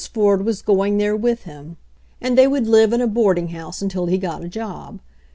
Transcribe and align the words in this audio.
Ford 0.11 0.43
was 0.45 0.63
going 0.63 0.97
there 0.97 1.15
with 1.15 1.43
him, 1.43 1.77
and 2.19 2.35
they 2.35 2.47
would 2.47 2.63
BACK 2.63 2.71
TO 2.71 2.71
DETROIT 2.71 2.85
65 2.85 2.89
live 2.89 2.93
in 2.93 3.01
a 3.01 3.13
boarding 3.13 3.47
house 3.49 3.81
until 3.83 4.07
he 4.07 4.17
got 4.17 4.43
a 4.43 4.49
job. 4.49 4.99